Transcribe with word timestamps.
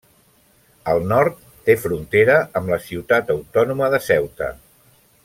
Al 0.93 1.01
nord 1.11 1.43
té 1.67 1.75
frontera 1.83 2.39
amb 2.61 2.73
la 2.75 2.81
ciutat 2.89 3.31
autònoma 3.37 3.91
de 3.97 4.01
Ceuta. 4.11 4.49